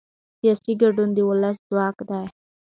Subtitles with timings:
[0.39, 2.23] سیاسي ګډون د ولس ځواک دی